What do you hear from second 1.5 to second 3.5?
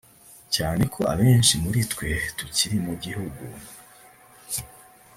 muri twe tukiri mu gihugu